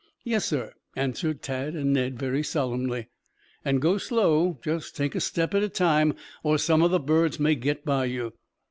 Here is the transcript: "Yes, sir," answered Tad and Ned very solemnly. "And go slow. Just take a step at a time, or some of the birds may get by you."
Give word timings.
"Yes, 0.23 0.45
sir," 0.45 0.73
answered 0.95 1.43
Tad 1.43 1.75
and 1.75 1.93
Ned 1.93 2.17
very 2.17 2.41
solemnly. 2.41 3.09
"And 3.63 3.79
go 3.79 3.99
slow. 3.99 4.57
Just 4.63 4.95
take 4.95 5.13
a 5.13 5.19
step 5.19 5.53
at 5.53 5.61
a 5.61 5.69
time, 5.69 6.15
or 6.41 6.57
some 6.57 6.81
of 6.81 6.89
the 6.89 6.99
birds 6.99 7.39
may 7.39 7.53
get 7.53 7.85
by 7.85 8.05
you." 8.05 8.33